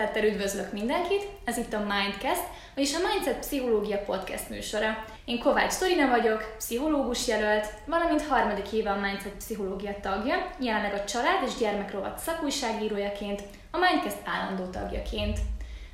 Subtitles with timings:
[0.00, 2.42] Szeretettel üdvözlök mindenkit, ez itt a Mindcast,
[2.74, 5.04] vagyis a Mindset Pszichológia Podcast műsora.
[5.24, 11.04] Én Kovács Torina vagyok, pszichológus jelölt, valamint harmadik éve a Mindset Pszichológia tagja, jelenleg a
[11.04, 15.38] család és gyermekrovat szakújságírójaként, a Mindcast állandó tagjaként.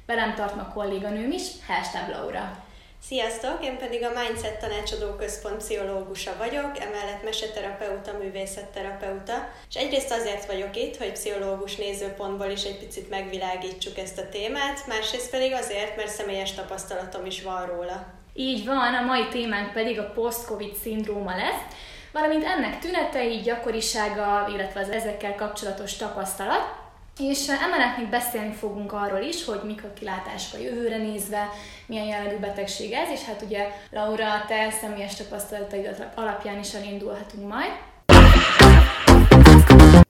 [0.06, 2.65] Velem tart ma kolléganőm is, Helstáb Laura.
[3.08, 10.46] Sziasztok, én pedig a Mindset Tanácsadó Központ pszichológusa vagyok, emellett meseterapeuta, művészetterapeuta, és egyrészt azért
[10.46, 15.96] vagyok itt, hogy pszichológus nézőpontból is egy picit megvilágítsuk ezt a témát, másrészt pedig azért,
[15.96, 18.06] mert személyes tapasztalatom is van róla.
[18.34, 21.62] Így van, a mai témánk pedig a post-covid szindróma lesz,
[22.12, 26.84] valamint ennek tünetei, gyakorisága, illetve az ezekkel kapcsolatos tapasztalat,
[27.18, 31.50] és emellett még beszélni fogunk arról is, hogy mik a kilátások a jövőre nézve,
[31.86, 37.70] milyen jellegű betegség ez, és hát ugye Laura, te személyes tapasztalataid alapján is elindulhatunk majd.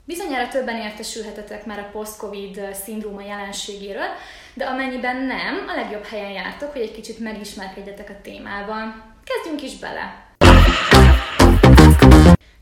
[0.04, 4.08] Bizonyára többen értesülhetetek már a post-covid szindróma jelenségéről,
[4.54, 9.14] de amennyiben nem, a legjobb helyen jártok, hogy egy kicsit megismerkedjetek a témában.
[9.24, 10.25] Kezdjünk is bele!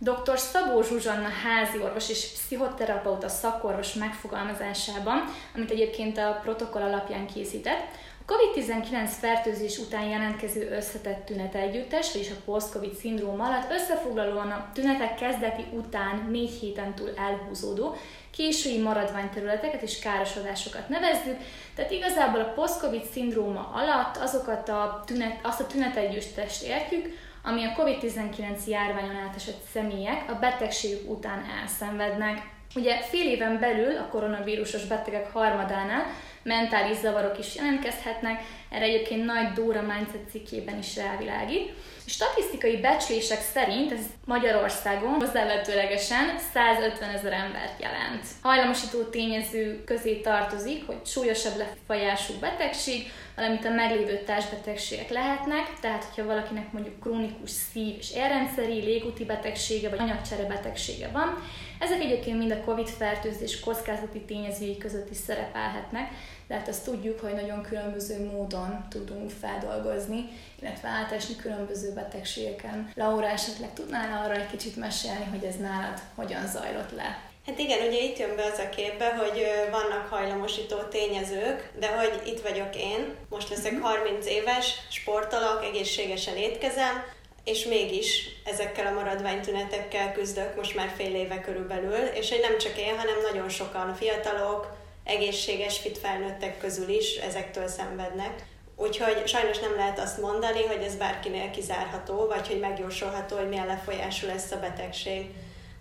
[0.05, 0.39] Dr.
[0.39, 5.25] Szabó Zsuzsanna házi orvos és pszichoterapeuta szakorvos megfogalmazásában,
[5.55, 7.87] amit egyébként a protokoll alapján készített,
[8.27, 14.71] a COVID-19 fertőzés után jelentkező összetett tünet együttes, vagyis a post-COVID szindróm alatt összefoglalóan a
[14.75, 17.97] tünetek kezdeti után négy héten túl elhúzódó
[18.31, 21.37] késői maradványterületeket és károsodásokat nevezzük,
[21.75, 27.15] tehát igazából a post-COVID szindróma alatt azokat a tünet, azt a tünetegyüttest értjük,
[27.45, 32.53] ami a COVID-19 járványon átesett személyek a betegségük után elszenvednek.
[32.75, 36.05] Ugye fél éven belül a koronavírusos betegek harmadánál
[36.43, 38.43] mentális zavarok is jelentkezhetnek,
[38.75, 41.73] erre egyébként Nagy Dóra Mindset cikkében is rávilágít.
[42.07, 48.27] Statisztikai becslések szerint ez Magyarországon hozzávetőlegesen 150 ezer embert jelent.
[48.43, 56.27] Hajlamosító tényező közé tartozik, hogy súlyosabb lefolyású betegség, valamint a meglévő társbetegségek lehetnek, tehát hogyha
[56.27, 61.43] valakinek mondjuk krónikus szív- és érrendszeri, légúti betegsége vagy anyagcsere betegsége van,
[61.79, 66.11] ezek egyébként mind a COVID-fertőzés kockázati tényezői között is szerepelhetnek,
[66.47, 70.29] de hát azt tudjuk, hogy nagyon különböző módon tudunk feldolgozni,
[70.61, 72.91] illetve átesni különböző betegségeken.
[72.95, 77.33] Laura, esetleg tudnál arra egy kicsit mesélni, hogy ez nálad hogyan zajlott le?
[77.47, 82.23] Hát igen, ugye itt jön be az a képbe, hogy vannak hajlamosító tényezők, de hogy
[82.27, 84.35] itt vagyok én, most leszek 30 mhm.
[84.35, 87.05] éves, sportolok, egészségesen étkezem,
[87.45, 92.79] és mégis ezekkel a maradványtünetekkel küzdök most már fél éve körülbelül, és hogy nem csak
[92.79, 98.47] én, hanem nagyon sokan fiatalok, egészséges, fit felnőttek közül is ezektől szenvednek.
[98.77, 103.67] Úgyhogy sajnos nem lehet azt mondani, hogy ez bárkinél kizárható, vagy hogy megjósolható, hogy milyen
[103.67, 105.31] lefolyású lesz a betegség.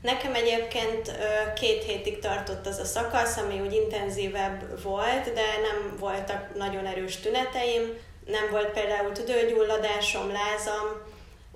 [0.02, 1.12] Nekem egyébként
[1.56, 7.18] két hétig tartott az a szakasz, ami úgy intenzívebb volt, de nem voltak nagyon erős
[7.18, 7.98] tüneteim.
[8.26, 11.02] Nem volt például tüdőgyulladásom, lázam,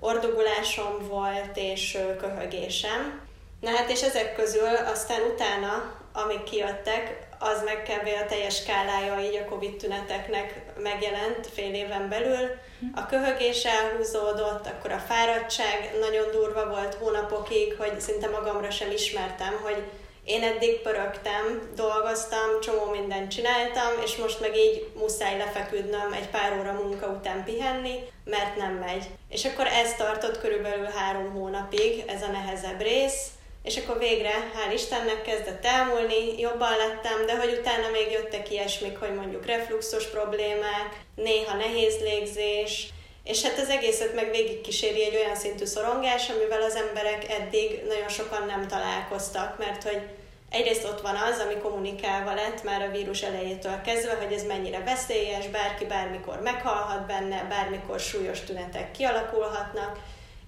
[0.00, 3.20] ordogulásom volt és köhögésem.
[3.60, 8.08] Na hát és ezek közül aztán utána, amik kijöttek, az meg kb.
[8.22, 12.48] a teljes skálája így a Covid tüneteknek megjelent fél éven belül.
[12.94, 19.60] A köhögés elhúzódott, akkor a fáradtság nagyon durva volt hónapokig, hogy szinte magamra sem ismertem,
[19.62, 19.82] hogy
[20.24, 26.58] én eddig pörögtem, dolgoztam, csomó mindent csináltam, és most meg így muszáj lefeküdnöm egy pár
[26.58, 27.94] óra munka után pihenni,
[28.24, 29.04] mert nem megy.
[29.28, 33.26] És akkor ez tartott körülbelül három hónapig, ez a nehezebb rész,
[33.62, 38.98] és akkor végre, hál' Istennek kezdett elmúlni, jobban lettem, de hogy utána még jöttek ilyesmik,
[38.98, 42.88] hogy mondjuk refluxos problémák, néha nehéz légzés,
[43.24, 47.82] és hát az egészet meg végig kíséri egy olyan szintű szorongás, amivel az emberek eddig
[47.88, 50.00] nagyon sokan nem találkoztak, mert hogy
[50.50, 54.82] egyrészt ott van az, ami kommunikálva lett már a vírus elejétől kezdve, hogy ez mennyire
[54.82, 59.98] veszélyes, bárki bármikor meghalhat benne, bármikor súlyos tünetek kialakulhatnak,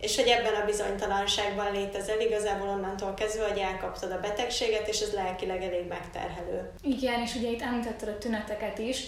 [0.01, 5.13] és hogy ebben a bizonytalanságban létezel igazából onnantól kezdve, hogy elkaptad a betegséget, és ez
[5.13, 6.71] lelkileg elég megterhelő.
[6.83, 8.99] Igen, és ugye itt említetted a tüneteket is,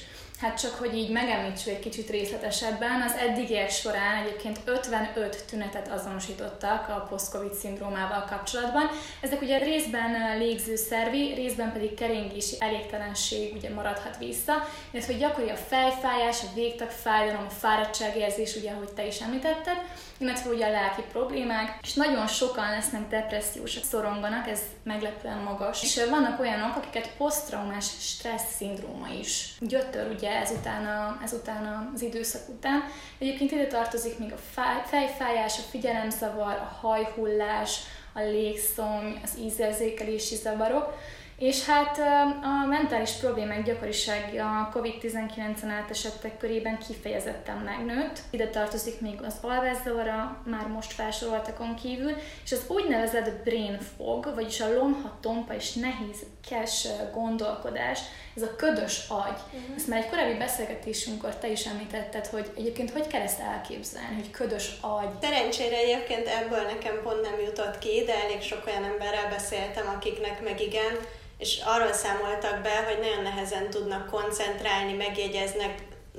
[0.43, 6.89] Hát csak, hogy így megemlítsük egy kicsit részletesebben, az eddigiek során egyébként 55 tünetet azonosítottak
[6.89, 8.89] a post-covid szindrómával kapcsolatban.
[9.21, 14.53] Ezek ugye részben légzőszervi, részben pedig keringési elégtelenség ugye maradhat vissza,
[14.91, 19.77] illetve hogy gyakori a fejfájás, a végtagfájdalom, a fáradtságérzés, ugye ahogy te is említetted,
[20.23, 25.83] illetve ugye a lelki problémák, és nagyon sokan lesznek depressziósak, szoronganak, ez meglepően magas.
[25.83, 32.49] És vannak olyanok, akiket posztraumás stressz szindróma is gyötör ugye ezután, a, ezután az időszak
[32.49, 32.83] után.
[33.19, 37.81] Egyébként ide tartozik még a fejfájás, a figyelemzavar, a hajhullás,
[38.15, 40.95] a légszom, az ízérzékelési zavarok,
[41.39, 41.99] És hát
[42.43, 48.21] a mentális problémák gyakoriság a COVID-19-en átesettek körében kifejezetten megnőtt.
[48.31, 52.13] Ide tartozik még az alvászavara, már most felsoroltakon kívül,
[52.45, 56.19] és az úgynevezett brain fog, vagyis a lomha, tompa és nehéz
[56.49, 57.99] kes gondolkodás,
[58.37, 59.39] ez a ködös agy.
[59.53, 59.77] Uh-huh.
[59.77, 64.31] Ezt már egy korábbi beszélgetésünkkor te is említetted, hogy egyébként hogy kell ezt elképzelni, hogy
[64.31, 65.09] ködös agy.
[65.21, 70.43] Szerencsére egyébként ebből nekem pont nem jutott ki, de elég sok olyan emberrel beszéltem, akiknek
[70.43, 70.99] meg igen,
[71.39, 75.75] és arról számoltak be, hogy nagyon nehezen tudnak koncentrálni, megjegyeznek,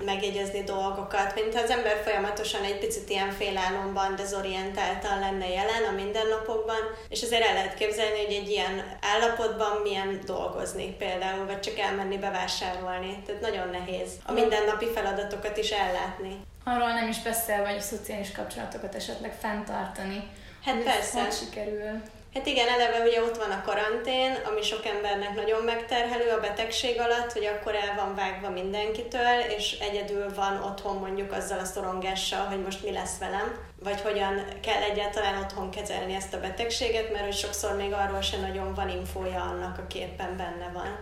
[0.05, 6.81] megjegyezni dolgokat, mintha az ember folyamatosan egy picit ilyen félálomban, dezorientáltan lenne jelen a mindennapokban,
[7.09, 12.17] és azért el lehet képzelni, hogy egy ilyen állapotban milyen dolgozni például, vagy csak elmenni
[12.17, 13.23] bevásárolni.
[13.25, 16.41] Tehát nagyon nehéz a mindennapi feladatokat is ellátni.
[16.63, 20.29] Arról nem is beszél, vagy a szociális kapcsolatokat esetleg fenntartani.
[20.65, 21.21] Hát persze.
[21.21, 22.01] Hogy sikerül?
[22.33, 26.99] Hát igen, eleve ugye ott van a karantén, ami sok embernek nagyon megterhelő a betegség
[26.99, 32.45] alatt, hogy akkor el van vágva mindenkitől, és egyedül van otthon mondjuk azzal a szorongással,
[32.45, 37.25] hogy most mi lesz velem, vagy hogyan kell egyáltalán otthon kezelni ezt a betegséget, mert
[37.25, 40.99] hogy sokszor még arról sem nagyon van infója annak, aki éppen benne van.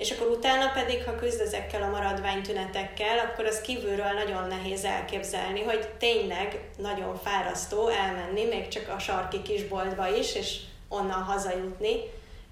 [0.00, 5.62] És akkor utána pedig, ha küzd ezekkel a maradványtünetekkel, akkor az kívülről nagyon nehéz elképzelni,
[5.62, 10.56] hogy tényleg nagyon fárasztó elmenni, még csak a sarki kisboltba is, és
[10.88, 11.92] onnan hazajutni,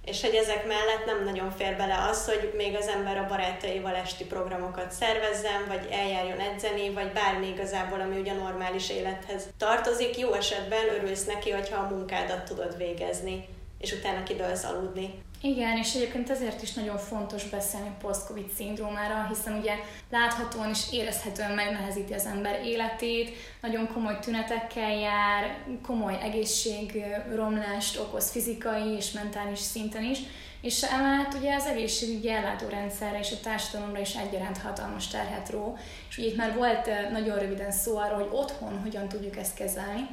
[0.05, 3.95] és hogy ezek mellett nem nagyon fér bele az, hogy még az ember a barátaival
[3.95, 10.19] esti programokat szervezzen, vagy eljárjon edzeni, vagy bármi igazából, ami ugye normális élethez tartozik.
[10.19, 13.49] Jó esetben örülsz neki, hogyha a munkádat tudod végezni,
[13.79, 15.27] és utána kidőlsz aludni.
[15.41, 19.75] Igen, és egyébként ezért is nagyon fontos beszélni post-covid szindrómára, hiszen ugye
[20.11, 23.31] láthatóan és érezhetően megnehezíti az ember életét,
[23.61, 30.19] nagyon komoly tünetekkel jár, komoly egészségromlást okoz fizikai és mentális szinten is,
[30.61, 36.19] és emellett ugye az egészségügyi ellátórendszerre és a társadalomra is egyaránt hatalmas terhet ró, és
[36.19, 40.09] ugye itt már volt nagyon röviden szó arról, hogy otthon hogyan tudjuk ezt kezelni,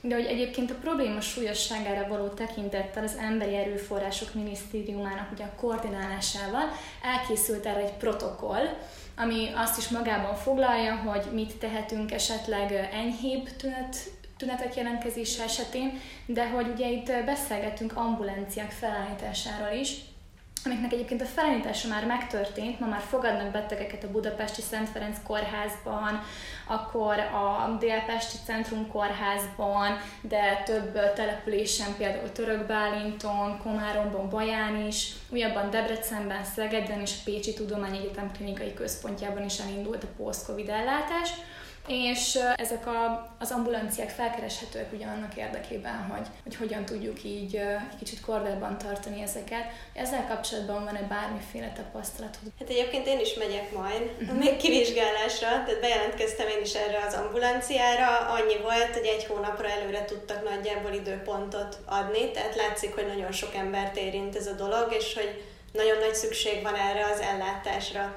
[0.00, 6.62] de hogy egyébként a probléma súlyosságára való tekintettel az Emberi Erőforrások Minisztériumának ugye a koordinálásával
[7.02, 8.66] elkészült erre egy protokoll,
[9.16, 13.96] ami azt is magában foglalja, hogy mit tehetünk esetleg enyhébb tünet,
[14.36, 19.90] tünetek jelentkezése esetén, de hogy ugye itt beszélgetünk ambulanciák felállításáról is,
[20.64, 26.22] amiknek egyébként a felállítása már megtörtént, ma már fogadnak betegeket a Budapesti Szent Ferenc kórházban,
[26.66, 36.44] akkor a Délpesti Centrum kórházban, de több településen, például Törökbálinton, Komáromban, Baján is, újabban Debrecenben,
[36.44, 41.30] Szegeden és a Pécsi Tudományegyetem klinikai központjában is elindult a post-covid ellátás
[41.86, 47.96] és ezek a, az ambulanciák felkereshetőek ugye annak érdekében, hogy, hogy hogyan tudjuk így egy
[47.98, 49.64] kicsit kordában tartani ezeket.
[49.94, 52.42] Ezzel kapcsolatban van-e bármiféle tapasztalatod?
[52.58, 58.18] Hát egyébként én is megyek majd, még kivizsgálásra, tehát bejelentkeztem én is erre az ambulanciára.
[58.18, 63.54] Annyi volt, hogy egy hónapra előre tudtak nagyjából időpontot adni, tehát látszik, hogy nagyon sok
[63.54, 68.16] embert érint ez a dolog, és hogy nagyon nagy szükség van erre az ellátásra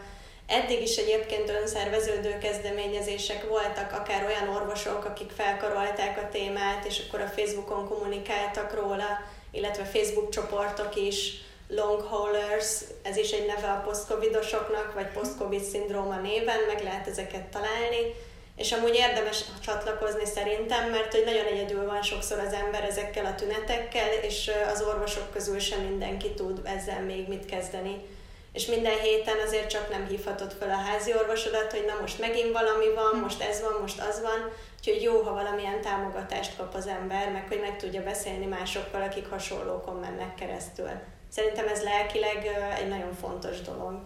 [0.62, 7.22] Eddig is egyébként önszerveződő kezdeményezések voltak, akár olyan orvosok, akik felkarolták a témát, és akkor
[7.22, 9.08] a Facebookon kommunikáltak róla,
[9.52, 11.34] illetve Facebook csoportok is,
[11.68, 17.44] long haulers, ez is egy neve a post-covidosoknak, vagy post-covid szindróma néven, meg lehet ezeket
[17.44, 18.14] találni.
[18.56, 23.36] És amúgy érdemes csatlakozni szerintem, mert hogy nagyon egyedül van sokszor az ember ezekkel a
[23.36, 28.13] tünetekkel, és az orvosok közül sem mindenki tud ezzel még mit kezdeni
[28.54, 32.52] és minden héten azért csak nem hívhatod fel a házi orvosodat, hogy na most megint
[32.52, 36.88] valami van, most ez van, most az van, úgyhogy jó, ha valamilyen támogatást kap az
[36.88, 40.90] ember, meg hogy meg tudja beszélni másokkal, akik hasonlókon mennek keresztül.
[41.30, 42.46] Szerintem ez lelkileg
[42.80, 44.02] egy nagyon fontos dolog.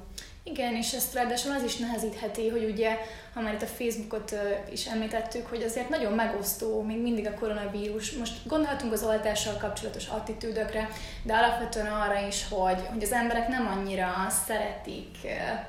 [0.51, 2.97] Igen, és ezt ráadásul az is nehezítheti, hogy ugye,
[3.33, 4.35] ha már itt a Facebookot
[4.71, 8.11] is említettük, hogy azért nagyon megosztó még mindig a koronavírus.
[8.11, 10.89] Most gondolhatunk az oltással kapcsolatos attitűdökre,
[11.23, 14.13] de alapvetően arra is, hogy, hogy az emberek nem annyira
[14.45, 15.17] szeretik,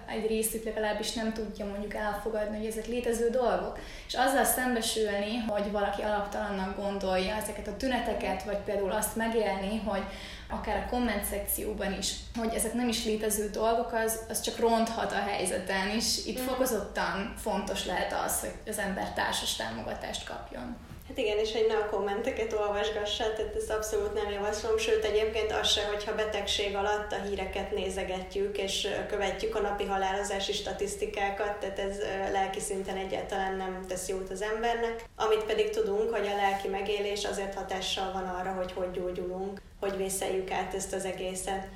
[0.07, 3.79] egy részük legalábbis nem tudja mondjuk elfogadni, hogy ezek létező dolgok.
[4.07, 10.03] És azzal szembesülni, hogy valaki alaptalannak gondolja ezeket a tüneteket, vagy például azt megélni, hogy
[10.49, 15.13] akár a komment szekcióban is, hogy ezek nem is létező dolgok, az, az csak ronthat
[15.13, 16.45] a helyzeten, és itt mm.
[16.45, 20.77] fokozottan fontos lehet az, hogy az ember társas támogatást kapjon.
[21.09, 25.53] Hát igen, és hogy ne a kommenteket olvasgassa, tehát ezt abszolút nem javaslom, sőt egyébként
[25.53, 31.79] az se, hogyha betegség alatt a híreket nézegetjük, és követjük a napi halálozási statisztikákat, tehát
[31.79, 31.99] ez
[32.33, 35.05] lelki szinten egyáltalán nem tesz jót az embernek.
[35.17, 39.97] Amit pedig tudunk, hogy a lelki megélés azért hatással van arra, hogy hogy gyógyulunk, hogy
[39.97, 41.67] vészeljük át ezt az egészet.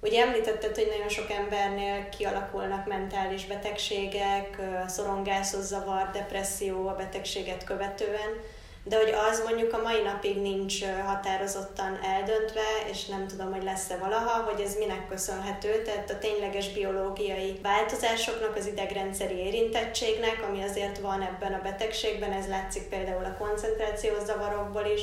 [0.00, 4.56] Ugye említetted, hogy nagyon sok embernél kialakulnak mentális betegségek,
[4.88, 11.98] szorongászos zavar, depresszió a betegséget követően, de hogy az mondjuk a mai napig nincs határozottan
[12.02, 17.58] eldöntve, és nem tudom, hogy lesz-e valaha, hogy ez minek köszönhető, tehát a tényleges biológiai
[17.62, 24.22] változásoknak, az idegrendszeri érintettségnek, ami azért van ebben a betegségben, ez látszik például a koncentrációs
[24.22, 25.02] zavarokból is,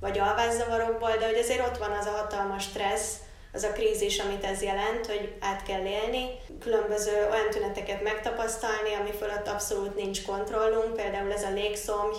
[0.00, 3.14] vagy alvászavarokból, de hogy azért ott van az a hatalmas stressz,
[3.52, 6.26] az a krízis, amit ez jelent, hogy át kell élni,
[6.60, 12.16] különböző olyan tüneteket megtapasztalni, ami fölött abszolút nincs kontrollunk, például ez a légszomj,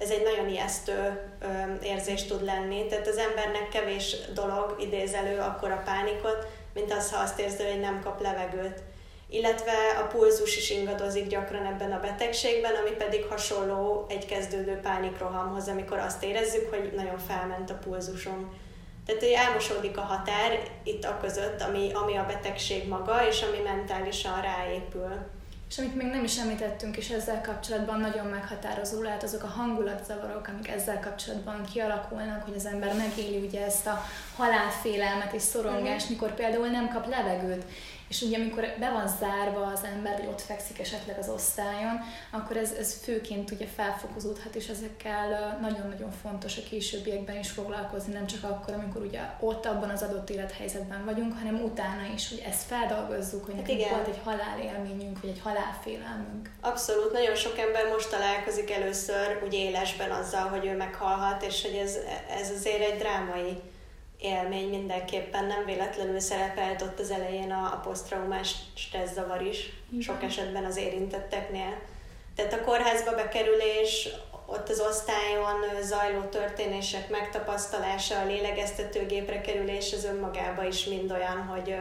[0.00, 1.20] ez egy nagyon ijesztő
[1.82, 2.86] érzés tud lenni.
[2.86, 7.62] Tehát az embernek kevés dolog idéz elő akkor a pánikot, mint az, ha azt érzi,
[7.62, 8.82] hogy nem kap levegőt.
[9.28, 15.68] Illetve a pulzus is ingadozik gyakran ebben a betegségben, ami pedig hasonló egy kezdődő pánikrohamhoz,
[15.68, 18.58] amikor azt érezzük, hogy nagyon felment a pulzusom.
[19.06, 23.58] Tehát, hogy elmosódik a határ itt a között, ami, ami a betegség maga, és ami
[23.64, 25.39] mentálisan ráépül.
[25.70, 30.48] És amit még nem is említettünk, és ezzel kapcsolatban nagyon meghatározó lehet azok a hangulatzavarok,
[30.48, 34.04] amik ezzel kapcsolatban kialakulnak, hogy az ember megéli ugye ezt a
[34.36, 36.12] halálfélelmet és szorongást, mm.
[36.12, 37.64] mikor például nem kap levegőt.
[38.10, 42.00] És ugye amikor be van zárva az ember, vagy ott fekszik esetleg az osztályon,
[42.30, 48.26] akkor ez, ez főként ugye felfokozódhat, és ezekkel nagyon-nagyon fontos a későbbiekben is foglalkozni, nem
[48.26, 52.62] csak akkor, amikor ugye ott abban az adott élethelyzetben vagyunk, hanem utána is, hogy ezt
[52.62, 53.94] feldolgozzuk, hogy hát nekünk igen.
[53.94, 56.50] volt egy halálélményünk, vagy egy halálfélelmünk.
[56.60, 61.74] Abszolút, nagyon sok ember most találkozik először úgy élesben azzal, hogy ő meghalhat, és hogy
[61.74, 61.96] ez,
[62.40, 63.60] ez azért egy drámai
[64.20, 70.00] élmény mindenképpen nem véletlenül szerepelt ott az elején a, a posztraumás stresszavar is, Igen.
[70.00, 71.78] sok esetben az érintetteknél.
[72.34, 74.08] Tehát a kórházba bekerülés,
[74.46, 81.74] ott az osztályon zajló történések megtapasztalása, a lélegeztetőgépre kerülés az önmagában is mind olyan, hogy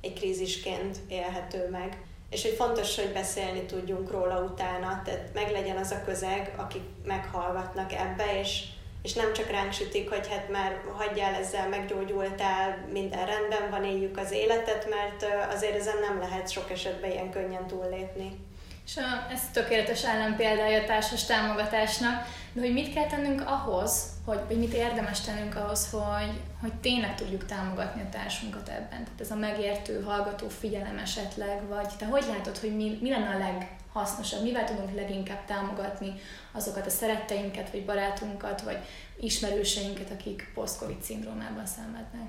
[0.00, 1.98] egy krízisként élhető meg.
[2.30, 7.92] És hogy fontos, hogy beszélni tudjunk róla utána, tehát meglegyen az a közeg, akik meghallgatnak
[7.92, 8.64] ebbe, és
[9.02, 14.18] és nem csak ránk sütik, hogy hát már hagyjál ezzel, meggyógyultál, minden rendben van, éljük
[14.18, 18.48] az életet, mert azért ezen nem lehet sok esetben ilyen könnyen túllépni.
[18.90, 18.96] És
[19.32, 24.72] ez tökéletes ellenpéldája a társas támogatásnak, de hogy mit kell tennünk ahhoz, hogy, vagy mit
[24.72, 29.04] érdemes tennünk ahhoz, hogy, hogy tényleg tudjuk támogatni a társunkat ebben.
[29.04, 33.34] Tehát ez a megértő, hallgató figyelem esetleg, vagy te hogy látod, hogy mi, mi lenne
[33.34, 36.12] a leg, hasznosabb, mivel tudunk leginkább támogatni
[36.52, 38.78] azokat a szeretteinket, vagy barátunkat, vagy
[39.20, 42.28] ismerőseinket, akik post-covid szindrómában szenvednek.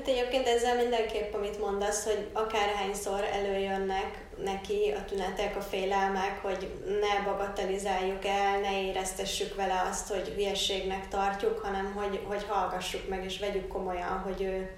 [0.00, 6.70] Hát egyébként ezzel mindenképp, amit mondasz, hogy akárhányszor előjönnek neki a tünetek, a félelmek, hogy
[6.86, 13.24] ne bagatelizáljuk el, ne éreztessük vele azt, hogy hülyességnek tartjuk, hanem hogy, hogy hallgassuk meg
[13.24, 14.70] és vegyük komolyan, hogy ő,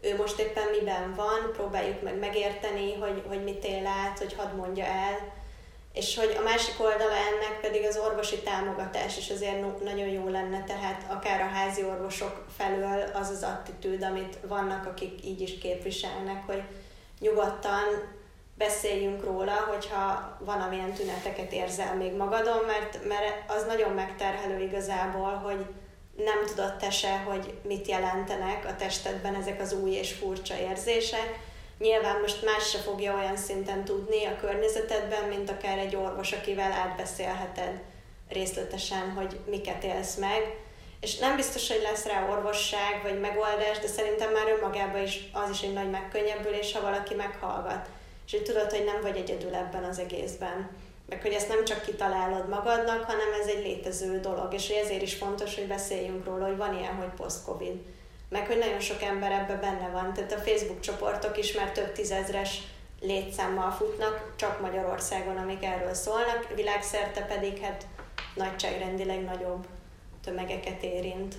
[0.00, 4.54] ő most éppen miben van, próbáljuk meg megérteni, hogy, hogy mit él át, hogy hadd
[4.56, 5.32] mondja el,
[5.96, 10.64] és hogy a másik oldala ennek pedig az orvosi támogatás is azért nagyon jó lenne,
[10.64, 16.46] tehát akár a házi orvosok felől az az attitűd, amit vannak, akik így is képviselnek,
[16.46, 16.62] hogy
[17.20, 18.14] nyugodtan
[18.54, 25.30] beszéljünk róla, hogyha van amilyen tüneteket érzel még magadon, mert, mert az nagyon megterhelő igazából,
[25.30, 25.66] hogy
[26.16, 31.38] nem tudod te se, hogy mit jelentenek a testedben ezek az új és furcsa érzések,
[31.78, 36.72] Nyilván most más se fogja olyan szinten tudni a környezetedben, mint akár egy orvos, akivel
[36.72, 37.80] átbeszélheted
[38.28, 40.64] részletesen, hogy miket élsz meg.
[41.00, 45.50] És nem biztos, hogy lesz rá orvosság vagy megoldás, de szerintem már önmagában is az
[45.50, 47.88] is egy nagy megkönnyebbülés, ha valaki meghallgat.
[48.26, 50.70] És hogy tudod, hogy nem vagy egyedül ebben az egészben.
[51.08, 54.54] Meg hogy ezt nem csak kitalálod magadnak, hanem ez egy létező dolog.
[54.54, 57.74] És ezért is fontos, hogy beszéljünk róla, hogy van ilyen, hogy post-covid
[58.28, 60.12] meg hogy nagyon sok ember ebbe benne van.
[60.12, 62.62] Tehát a Facebook csoportok is már több tízezres
[63.00, 67.86] létszámmal futnak, csak Magyarországon, amik erről szólnak, világszerte pedig hát
[68.34, 69.66] nagyságrendileg nagyobb
[70.24, 71.34] tömegeket érint.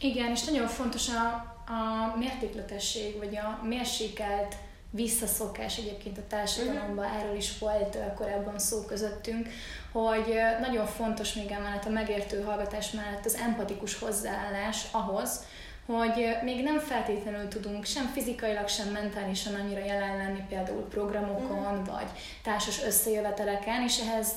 [0.00, 4.54] Igen, és nagyon fontos a, a mértékletesség, vagy a mérsékelt
[4.90, 7.20] visszaszokás egyébként a társadalomban, uh-huh.
[7.20, 9.48] erről is volt korábban szó közöttünk,
[9.92, 15.44] hogy nagyon fontos még emellett a megértő hallgatás mellett az empatikus hozzáállás ahhoz,
[15.86, 21.84] hogy még nem feltétlenül tudunk sem fizikailag, sem mentálisan annyira jelen lenni például programokon, mm.
[21.84, 22.08] vagy
[22.42, 24.32] társas összejöveteleken, és ehhez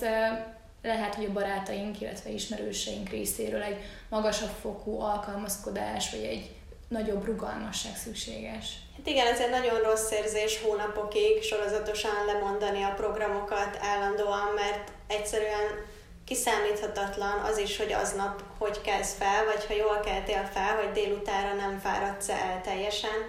[0.82, 3.78] lehet, hogy a barátaink, illetve ismerőseink részéről egy
[4.10, 6.52] magasabb fokú alkalmazkodás, vagy egy
[6.88, 8.66] nagyobb rugalmasság szükséges.
[8.98, 15.88] Hát igen, ez egy nagyon rossz érzés hónapokig sorozatosan lemondani a programokat állandóan, mert egyszerűen
[16.30, 21.54] kiszámíthatatlan az is, hogy aznap hogy kezd fel, vagy ha jól keltél fel, hogy délutára
[21.54, 23.20] nem fáradsz el teljesen,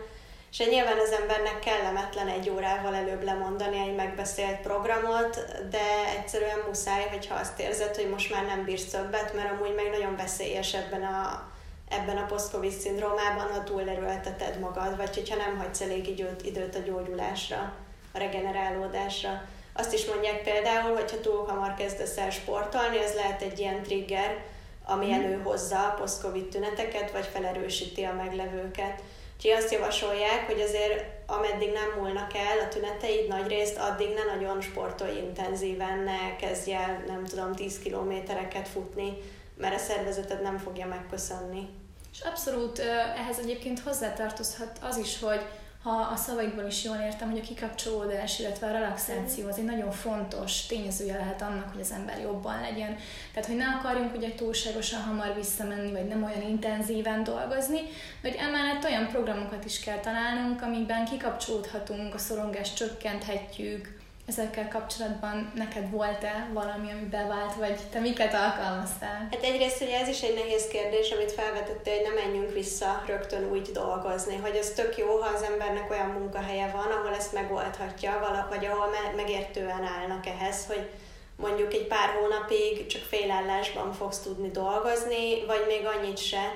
[0.50, 5.86] és nyilván az embernek kellemetlen egy órával előbb lemondani egy megbeszélt programot, de
[6.18, 10.16] egyszerűen muszáj, hogyha azt érzed, hogy most már nem bírsz többet, mert amúgy meg nagyon
[10.16, 11.50] veszélyes ebben a,
[11.88, 16.78] ebben a post-covid szindrómában, ha túlerőlteted magad, vagy hogyha nem hagysz elég időt, időt a
[16.78, 17.72] gyógyulásra,
[18.12, 19.42] a regenerálódásra.
[19.80, 24.44] Azt is mondják például, hogyha túl hamar kezdesz el sportolni, ez lehet egy ilyen trigger,
[24.84, 25.12] ami mm.
[25.12, 29.02] előhozza a post-covid tüneteket, vagy felerősíti a meglevőket.
[29.36, 34.34] Úgyhogy azt javasolják, hogy azért ameddig nem múlnak el a tüneteid nagy részt, addig ne
[34.34, 39.16] nagyon sportolj intenzíven, ne kezdj el, nem tudom, 10 kilométereket futni,
[39.56, 41.68] mert a szervezeted nem fogja megköszönni.
[42.12, 42.78] És abszolút
[43.16, 45.40] ehhez egyébként hozzátartozhat az is, hogy
[45.82, 49.90] ha a szavaikból is jól értem, hogy a kikapcsolódás, illetve a relaxáció az egy nagyon
[49.90, 52.96] fontos tényezője lehet annak, hogy az ember jobban legyen.
[53.32, 57.80] Tehát, hogy ne akarjunk ugye túlságosan hamar visszamenni, vagy nem olyan intenzíven dolgozni,
[58.20, 63.99] hogy emellett olyan programokat is kell találnunk, amikben kikapcsolódhatunk, a szorongást csökkenthetjük,
[64.30, 69.28] ezekkel kapcsolatban neked volt-e valami, ami bevált, vagy te miket alkalmaztál?
[69.30, 73.50] Hát egyrészt ugye ez is egy nehéz kérdés, amit felvetette, hogy ne menjünk vissza rögtön
[73.50, 78.46] úgy dolgozni, hogy ez tök jó, ha az embernek olyan munkahelye van, ahol ezt megoldhatja,
[78.50, 80.90] vagy ahol megértően állnak ehhez, hogy
[81.36, 86.54] mondjuk egy pár hónapig csak félállásban fogsz tudni dolgozni, vagy még annyit se,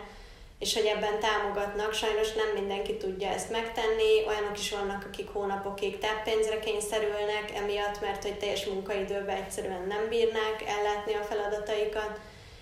[0.59, 1.93] és hogy ebben támogatnak.
[1.93, 8.23] Sajnos nem mindenki tudja ezt megtenni, olyanok is vannak, akik hónapokig táppénzre kényszerülnek emiatt, mert
[8.23, 12.21] hogy teljes munkaidőben egyszerűen nem bírnák ellátni a feladataikat,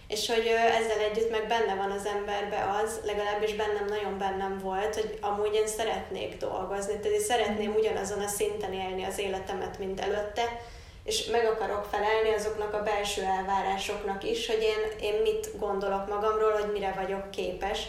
[0.09, 0.47] és hogy
[0.81, 5.55] ezzel együtt meg benne van az emberbe az, legalábbis bennem nagyon bennem volt, hogy amúgy
[5.55, 10.61] én szeretnék dolgozni, tehát én szeretném ugyanazon a szinten élni az életemet, mint előtte,
[11.05, 16.53] és meg akarok felelni azoknak a belső elvárásoknak is, hogy én, én mit gondolok magamról,
[16.53, 17.87] hogy mire vagyok képes,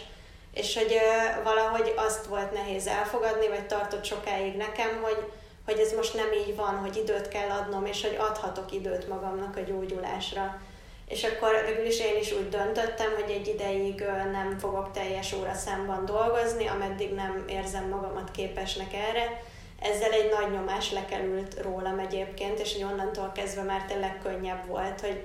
[0.54, 5.32] és hogy ö, valahogy azt volt nehéz elfogadni, vagy tartott sokáig nekem, hogy,
[5.64, 9.56] hogy ez most nem így van, hogy időt kell adnom, és hogy adhatok időt magamnak
[9.56, 10.60] a gyógyulásra.
[11.08, 15.54] És akkor végül is én is úgy döntöttem, hogy egy ideig nem fogok teljes óra
[15.54, 19.42] számban dolgozni, ameddig nem érzem magamat képesnek erre,
[19.84, 25.00] ezzel egy nagy nyomás lekerült rólam egyébként, és hogy onnantól kezdve már tényleg könnyebb volt,
[25.00, 25.22] hogy,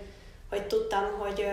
[0.50, 1.45] hogy tudtam, hogy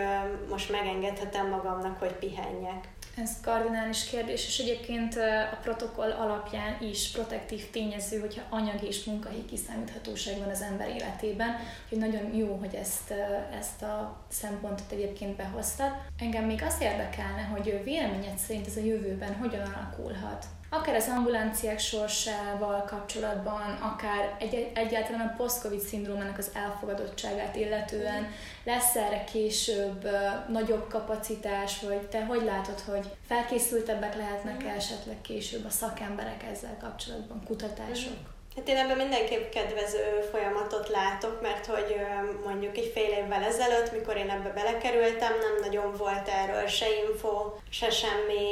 [0.50, 2.88] most megengedhetem magamnak, hogy pihenjek.
[3.16, 5.16] Ez kardinális kérdés, és egyébként
[5.52, 11.56] a protokoll alapján is protektív tényező, hogyha anyagi és munkahelyi kiszámíthatóság van az ember életében,
[11.88, 13.14] hogy nagyon jó, hogy ezt,
[13.58, 15.90] ezt a szempontot egyébként behoztad.
[16.18, 20.46] Engem még azt érdekelne, hogy véleményed szerint ez a jövőben hogyan alakulhat?
[20.78, 28.26] Akár az ambulanciák sorsával kapcsolatban, akár egy, egyáltalán a post-covid szindrómának az elfogadottságát illetően,
[28.64, 30.08] lesz erre később
[30.48, 37.42] nagyobb kapacitás, vagy te hogy látod, hogy felkészültebbek lehetnek esetleg később a szakemberek ezzel kapcsolatban,
[37.44, 38.35] kutatások?
[38.56, 41.96] Hát én ebben mindenképp kedvező folyamatot látok, mert hogy
[42.44, 47.52] mondjuk egy fél évvel ezelőtt, mikor én ebbe belekerültem, nem nagyon volt erről se info,
[47.70, 48.48] se semmi,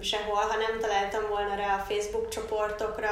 [0.00, 3.10] sehol, ha nem találtam volna rá a Facebook csoportokra,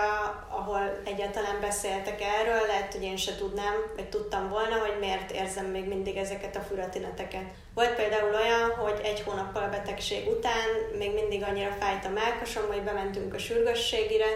[0.50, 5.66] ahol egyáltalán beszéltek erről, lehet, hogy én se tudnám, vagy tudtam volna, hogy miért érzem
[5.66, 7.44] még mindig ezeket a furatineteket.
[7.74, 12.66] Volt például olyan, hogy egy hónappal a betegség után még mindig annyira fájt a melkosom,
[12.66, 14.26] hogy bementünk a sürgősségire,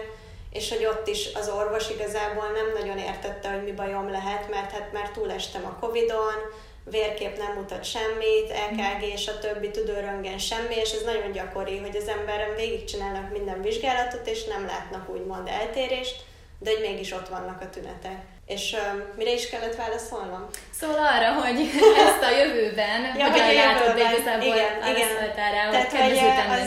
[0.49, 4.71] és hogy ott is az orvos igazából nem nagyon értette, hogy mi bajom lehet, mert
[4.71, 6.35] hát már túlestem a Covid-on,
[6.83, 11.95] vérkép nem mutat semmit, EKG és a többi tüdőröngen semmi, és ez nagyon gyakori, hogy
[11.95, 16.23] az emberen végigcsinálnak minden vizsgálatot, és nem látnak úgymond eltérést,
[16.59, 18.36] de hogy mégis ott vannak a tünetek.
[18.47, 20.47] És um, mire is kellett válaszolnom?
[20.79, 21.59] Szóval arra, hogy
[22.07, 25.09] ezt a jövőben, ja, hogyan látod, de igazából igen, igen.
[25.35, 26.17] rá, Tehát, hogy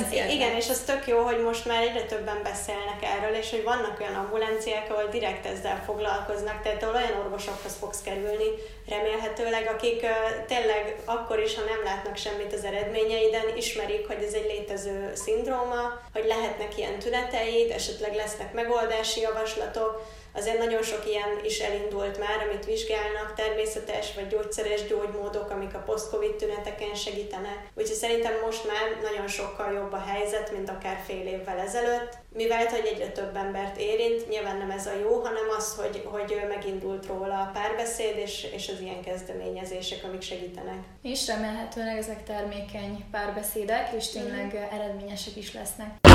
[0.04, 3.62] az, Igen, és az tök jó, hogy most már egyre többen beszélnek erről, és hogy
[3.62, 8.48] vannak olyan ambulanciák, ahol direkt ezzel foglalkoznak, tehát ahol olyan orvosokhoz fogsz kerülni,
[8.88, 10.10] remélhetőleg, akik uh,
[10.46, 16.00] tényleg akkor is, ha nem látnak semmit az eredményeiden, ismerik, hogy ez egy létező szindróma,
[16.12, 22.46] hogy lehetnek ilyen tüneteid, esetleg lesznek megoldási javaslatok, Azért nagyon sok ilyen is elindult már,
[22.46, 27.58] amit vizsgálnak, természetes vagy gyógyszeres gyógymódok, amik a post-covid tüneteken segítenek.
[27.74, 32.18] Úgyhogy szerintem most már nagyon sokkal jobb a helyzet, mint akár fél évvel ezelőtt.
[32.32, 36.40] Mivel hogy egyre több embert érint, nyilván nem ez a jó, hanem az, hogy, hogy
[36.48, 40.78] megindult róla a párbeszéd és, és az ilyen kezdeményezések, amik segítenek.
[41.02, 44.78] És remélhetőleg ezek termékeny párbeszédek, és tényleg mm.
[44.78, 46.09] eredményesek is lesznek.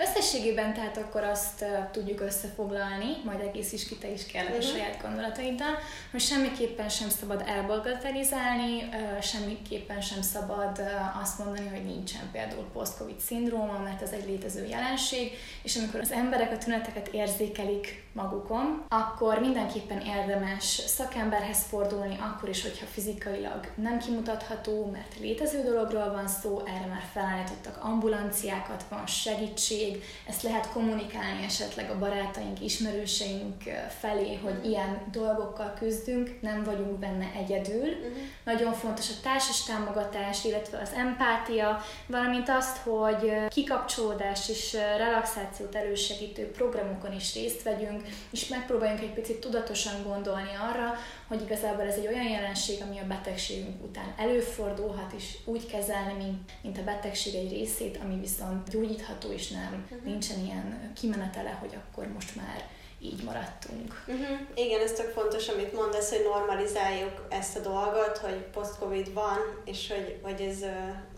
[0.00, 4.58] Összességében tehát akkor azt tudjuk összefoglalni, majd egész is ki te is kell uh-huh.
[4.58, 4.76] a mhm.
[4.76, 5.78] saját gondolataiddal,
[6.10, 8.88] hogy semmiképpen sem szabad elbagatelizálni,
[9.22, 10.80] semmiképpen sem szabad
[11.22, 15.32] azt mondani, hogy nincsen például post-covid szindróma, mert ez egy létező jelenség,
[15.62, 22.62] és amikor az emberek a tüneteket érzékelik magukon, akkor mindenképpen érdemes szakemberhez fordulni, akkor is,
[22.62, 29.87] hogyha fizikailag nem kimutatható, mert létező dologról van szó, erre már felállítottak ambulanciákat, van segítség,
[30.28, 33.62] ezt lehet kommunikálni esetleg a barátaink, ismerőseink
[34.00, 37.88] felé, hogy ilyen dolgokkal küzdünk, nem vagyunk benne egyedül.
[37.88, 38.16] Uh-huh.
[38.44, 46.50] Nagyon fontos a társas támogatás, illetve az empátia, valamint azt, hogy kikapcsolódás és relaxációt elősegítő
[46.50, 50.94] programokon is részt vegyünk, és megpróbáljunk egy picit tudatosan gondolni arra,
[51.28, 56.50] hogy igazából ez egy olyan jelenség, ami a betegségünk után előfordulhat, és úgy kezelni, mint,
[56.62, 60.04] mint a betegség egy részét, ami viszont gyógyítható, és nem uh-huh.
[60.04, 62.68] nincsen ilyen kimenetele, hogy akkor most már
[63.00, 64.04] így maradtunk.
[64.06, 64.38] Uh-huh.
[64.54, 69.88] Igen, ez tök fontos, amit mondasz, hogy normalizáljuk ezt a dolgot, hogy post-covid van, és
[69.88, 70.60] hogy, hogy ez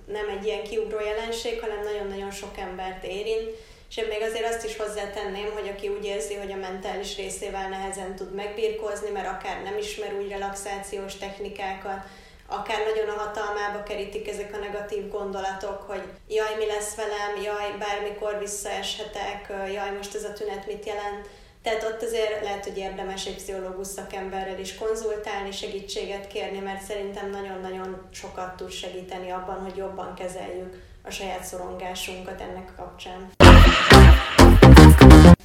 [0.07, 3.51] nem egy ilyen kiugró jelenség, hanem nagyon-nagyon sok embert érint
[3.91, 7.69] és én még azért azt is hozzátenném, hogy aki úgy érzi, hogy a mentális részével
[7.69, 12.05] nehezen tud megbírkozni, mert akár nem ismer úgy relaxációs technikákat,
[12.47, 17.79] akár nagyon a hatalmába kerítik ezek a negatív gondolatok, hogy jaj, mi lesz velem, jaj,
[17.79, 21.29] bármikor visszaeshetek, jaj, most ez a tünet mit jelent.
[21.63, 27.31] Tehát ott azért lehet, hogy érdemes egy pszichológus szakemberrel is konzultálni, segítséget kérni, mert szerintem
[27.31, 33.50] nagyon-nagyon sokat tud segíteni abban, hogy jobban kezeljük a saját szorongásunkat ennek kapcsán.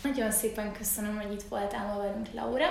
[0.04, 2.66] Nagyon szépen köszönöm, hogy itt voltál ma velünk, Laura,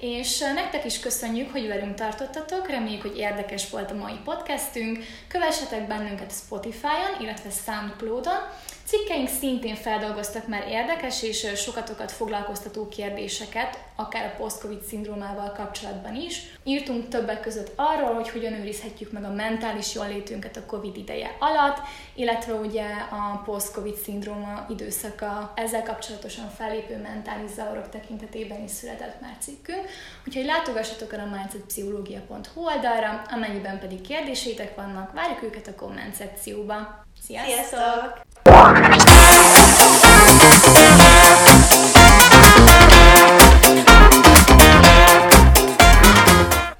[0.00, 5.04] és nektek is köszönjük, hogy velünk tartottatok, reméljük, hogy érdekes volt a mai podcastünk.
[5.28, 8.40] Kövessetek bennünket Spotify-on, illetve Soundcloud-on,
[8.88, 16.42] Cikkeink szintén feldolgoztak már érdekes és sokatokat foglalkoztató kérdéseket, akár a post-covid szindrómával kapcsolatban is.
[16.64, 21.78] Írtunk többek között arról, hogy hogyan őrizhetjük meg a mentális jólétünket a covid ideje alatt,
[22.14, 29.36] illetve ugye a post-covid szindróma időszaka ezzel kapcsolatosan fellépő mentális zavarok tekintetében is született már
[29.40, 29.84] cikkünk.
[30.26, 37.06] Úgyhogy látogassatok el a mindsetpszichológia.hu oldalra, amennyiben pedig kérdésétek vannak, várjuk őket a komment szekcióba.
[37.26, 37.54] Sziasztok!
[37.54, 38.26] Sziasztok!
[38.48, 38.88] Yeah.